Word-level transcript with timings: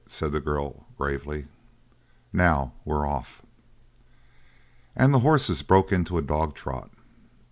said 0.07 0.31
the 0.31 0.41
girl 0.41 0.87
gravely. 0.97 1.45
"Now 2.33 2.73
we're 2.85 3.05
off." 3.07 3.43
And 4.95 5.13
the 5.13 5.19
horses 5.19 5.61
broke 5.61 5.91
into 5.91 6.17
a 6.17 6.23
dog 6.23 6.55
trot. 6.55 6.89